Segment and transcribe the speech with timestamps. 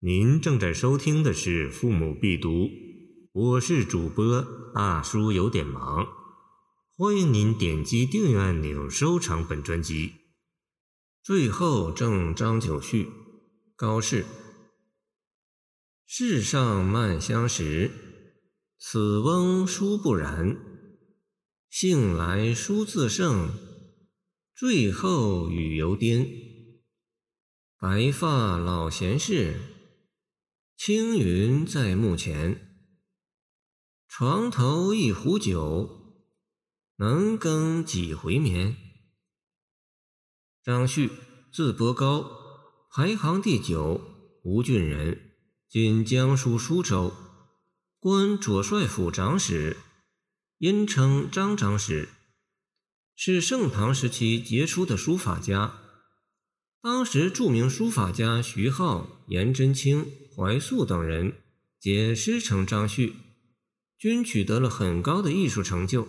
[0.00, 2.50] 您正在收听的是《父母必读》，
[3.32, 6.06] 我是主播大叔，有点忙。
[6.94, 10.12] 欢迎您点击订阅按钮，收藏本专辑。
[11.22, 13.08] 最后赠张九绪，
[13.74, 14.26] 高适。
[16.04, 17.90] 世上慢相识，
[18.78, 20.58] 此翁殊不然。
[21.70, 23.48] 兴来书自胜，
[24.54, 26.28] 醉后语犹颠。
[27.80, 29.54] 白发老贤士。
[30.86, 32.78] 青云在目前，
[34.06, 36.14] 床头一壶酒，
[36.98, 38.76] 能更几回眠？
[40.62, 41.10] 张旭，
[41.52, 42.30] 字伯高，
[42.88, 44.00] 排行第九，
[44.44, 45.32] 吴郡人，
[45.68, 47.12] 今江苏苏州，
[47.98, 49.78] 官左帅府长史，
[50.58, 52.10] 因称张长史，
[53.16, 55.80] 是盛唐时期杰出的书法家。
[56.80, 60.24] 当时著名书法家徐浩、颜真卿。
[60.38, 61.32] 怀素等人
[61.80, 63.14] 皆师承张旭，
[63.96, 66.08] 均取得了很高的艺术成就。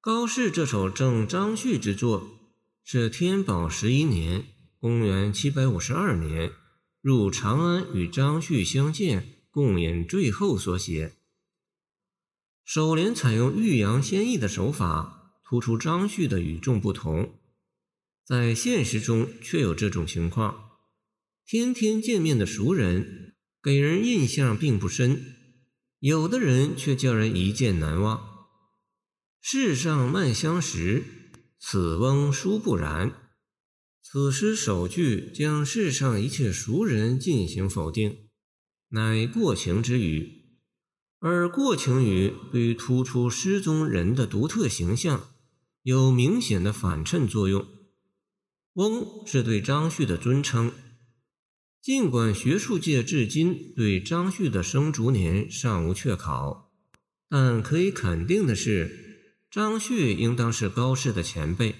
[0.00, 2.30] 高适这首赠张旭之作，
[2.82, 4.46] 是天宝十一年
[4.80, 6.52] （公元752年）
[7.02, 11.18] 入长安与张旭相见，共饮醉后所写。
[12.64, 17.34] 首联采用欲扬先抑的手法，突出张旭的与众不同。
[18.24, 20.67] 在现实中，却有这种情况。
[21.50, 25.16] 天天见面的熟人，给人印象并不深；
[25.98, 28.22] 有的人却叫人一见难忘。
[29.40, 31.02] 世上慢相识，
[31.58, 33.14] 此翁殊不然。
[34.02, 38.28] 此诗首句将世上一切熟人进行否定，
[38.90, 40.58] 乃过情之语。
[41.18, 45.30] 而过情语对于突出诗中人的独特形象，
[45.82, 47.66] 有明显的反衬作用。
[48.74, 50.70] 翁是对张旭的尊称。
[51.80, 56.72] 尽管学术界至今对张旭的生卒年尚无确考，
[57.28, 61.76] 但可以肯定的是，张旭应当是高适的前辈，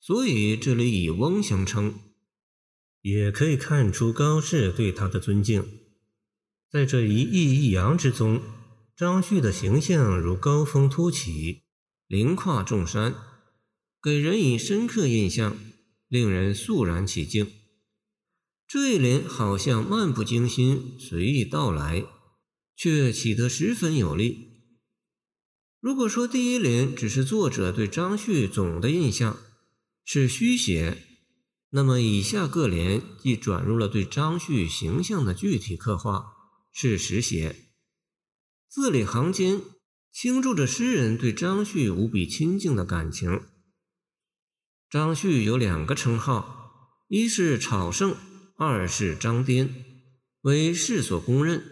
[0.00, 1.94] 所以这里以翁相称，
[3.00, 5.64] 也可以看出高适对他的尊敬。
[6.70, 8.42] 在这一抑一扬之中，
[8.94, 11.62] 张旭的形象如高峰突起，
[12.08, 13.14] 凌跨众山，
[14.02, 15.56] 给人以深刻印象，
[16.08, 17.46] 令人肃然起敬。
[18.68, 22.04] 这一联好像漫不经心、随意道来，
[22.74, 24.54] 却起得十分有力。
[25.78, 29.38] 如果说第一联只是作者对张旭总的印象
[30.04, 31.00] 是虚写，
[31.70, 36.32] 那么以下各联即转入了对张旭形象的具体刻画，
[36.72, 37.70] 是实写。
[38.68, 39.62] 字里行间
[40.12, 43.42] 倾注着诗人对张旭无比亲近的感情。
[44.90, 48.16] 张旭有两个称号，一是草圣。
[48.58, 49.84] 二是张颠，
[50.40, 51.62] 为世所公认，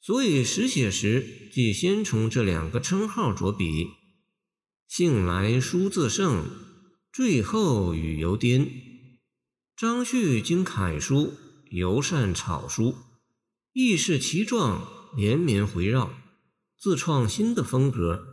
[0.00, 3.86] 所以实写时即先从这两个称号着笔。
[4.88, 6.48] 兴来书自胜，
[7.12, 8.66] 最后语犹颠。
[9.76, 11.34] 张旭精楷书，
[11.70, 12.94] 尤善草书，
[13.74, 16.14] 意势奇壮，连绵回绕，
[16.78, 18.24] 自创新的风格，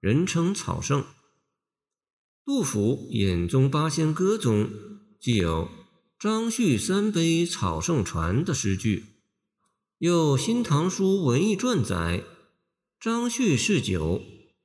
[0.00, 1.04] 人称草圣。
[2.46, 4.70] 杜甫《眼中八仙歌》中
[5.20, 5.79] 既有。
[6.20, 9.06] 张旭三杯草圣传的诗句，
[9.96, 12.24] 又《新唐书文艺传》载：
[13.00, 14.20] 张旭嗜酒，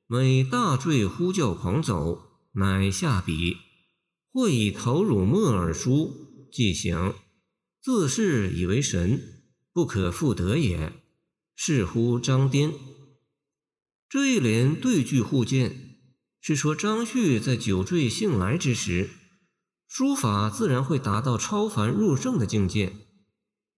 [0.06, 2.20] 每大醉呼叫狂走，
[2.52, 3.56] 乃下笔，
[4.30, 7.14] 或以头乳墨而书，即行，
[7.80, 9.18] 自是以为神，
[9.72, 10.92] 不可复得也。
[11.54, 12.74] 是乎张颠。
[14.10, 15.96] 这一联对句互见，
[16.38, 19.08] 是说张旭在酒醉兴来之时。
[19.88, 22.92] 书法自然会达到超凡入圣的境界，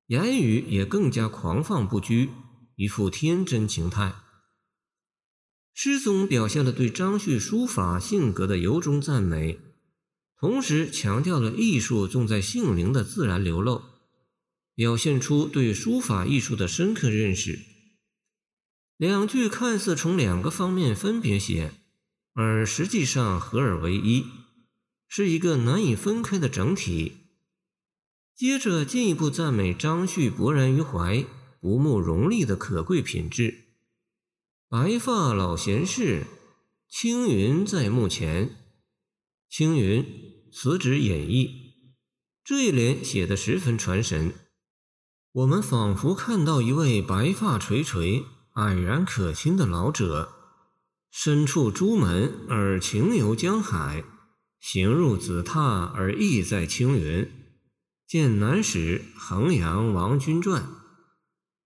[0.07, 2.31] 言语也更加狂放不拘，
[2.77, 4.15] 一副天真情态。
[5.75, 9.61] 诗中表现了对张旭书法性格的由衷赞美，
[10.37, 13.83] 同时强调了艺术重在性灵的自然流露，
[14.75, 17.61] 表现出对书法艺术的深刻认识。
[18.97, 21.75] 两句看似从两个方面分别写，
[22.33, 24.25] 而实际上合二为一。
[25.09, 27.17] 是一个难以分开的整体。
[28.37, 31.25] 接着进一步赞美张旭勃然于怀、
[31.61, 33.65] 不慕荣利的可贵品质。
[34.69, 36.25] 白发老贤士，
[36.89, 38.55] 青云在目前。
[39.49, 40.05] 青云，
[40.53, 41.51] 此指演绎。
[42.45, 44.33] 这一联写得十分传神，
[45.33, 48.25] 我们仿佛看到一位白发垂垂、
[48.55, 50.33] 蔼然可亲的老者，
[51.11, 54.05] 身处朱门而情游江海。
[54.61, 57.31] 行入紫榻而意在青云，
[58.07, 60.69] 见南史衡阳王君传，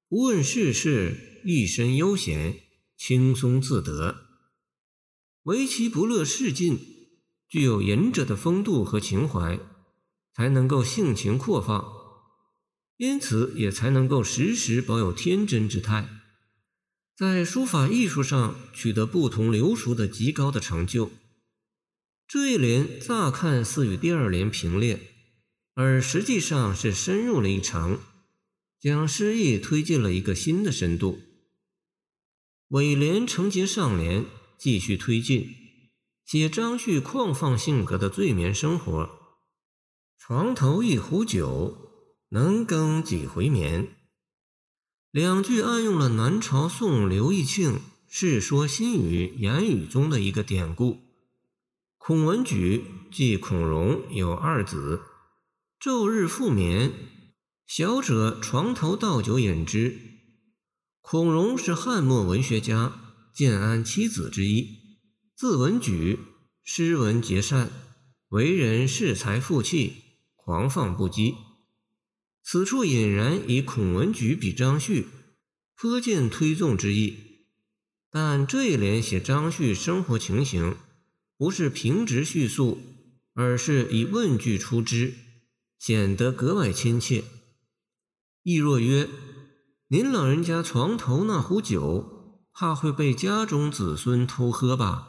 [0.08, 2.60] 不问世事，一身悠闲，
[2.96, 4.26] 轻松自得，
[5.44, 6.78] 唯其不乐事尽，
[7.48, 9.58] 具有隐者的风度和情怀，
[10.34, 11.84] 才能够性情阔放，
[12.98, 16.08] 因此也才能够时时保有天真之态，
[17.16, 21.10] 在书法艺术上取得不同流俗的极高的成就。
[22.26, 25.00] 这一联乍看似与第二联平列，
[25.74, 27.98] 而实际上是深入了一层，
[28.80, 31.20] 将诗意推进了一个新的深度。
[32.68, 34.24] 尾联承接上联，
[34.58, 35.54] 继续推进，
[36.24, 39.10] 写张旭旷放性格的醉眠生活。
[40.18, 41.90] 床头一壶酒，
[42.30, 43.88] 能更几回眠。
[45.10, 47.72] 两句暗用了南朝宋刘义庆
[48.08, 51.11] 《世说新语·言语》中的一个典故。
[52.04, 55.02] 孔文举即孔融有二子，
[55.80, 56.92] 昼日复眠，
[57.64, 60.00] 小者床头倒酒饮之。
[61.00, 64.98] 孔融是汉末文学家，建安七子之一，
[65.36, 66.18] 字文举，
[66.64, 67.70] 诗文结善，
[68.30, 69.92] 为人恃才负气，
[70.34, 71.36] 狂放不羁。
[72.42, 75.06] 此处引然以孔文举比张旭，
[75.76, 77.46] 颇见推纵之意。
[78.10, 80.74] 但这一联写张旭生活情形。
[81.42, 82.78] 不是平直叙述，
[83.34, 85.12] 而是以问句出之，
[85.76, 87.24] 显得格外亲切。
[88.44, 89.08] 亦若曰
[89.90, 95.08] ：“您老人家床头那壶酒，怕会被家中子孙偷喝吧？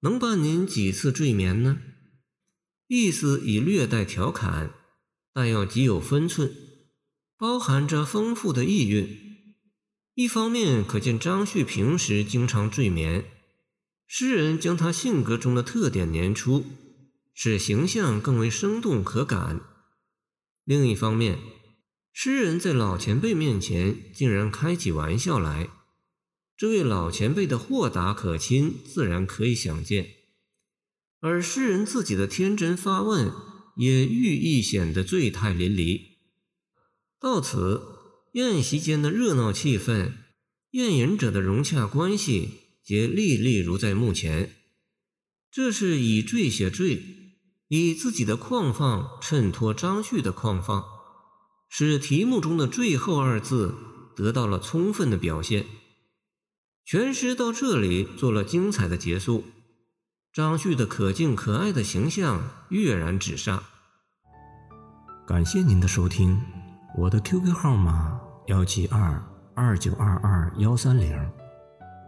[0.00, 1.78] 能伴您几次睡眠呢？”
[2.86, 4.74] 意思已略带调侃，
[5.32, 6.54] 但又极有分寸，
[7.38, 9.08] 包含着丰富的意蕴。
[10.12, 13.24] 一方面可见张旭平时经常睡眠。
[14.06, 16.64] 诗人将他性格中的特点捻出，
[17.32, 19.60] 使形象更为生动可感。
[20.64, 21.38] 另一方面，
[22.12, 25.68] 诗人在老前辈面前竟然开起玩笑来，
[26.56, 30.10] 这位老前辈的豁达可亲，自然可以想见。
[31.20, 33.32] 而诗人自己的天真发问，
[33.76, 36.00] 也寓意显得醉态淋漓。
[37.18, 37.82] 到此，
[38.34, 40.12] 宴席间的热闹气氛，
[40.70, 42.63] 宴饮者的融洽关系。
[42.84, 44.50] 皆历历如在目前，
[45.50, 47.02] 这是以坠写坠，
[47.68, 50.84] 以自己的旷放衬托张旭的旷放，
[51.70, 53.74] 使题目中的“最后”二字
[54.14, 55.64] 得到了充分的表现。
[56.84, 59.44] 全诗到这里做了精彩的结束，
[60.30, 63.64] 张旭的可敬可爱的形象跃然纸上。
[65.26, 66.38] 感谢您的收听，
[66.98, 71.43] 我的 QQ 号码幺七二二九二二幺三零。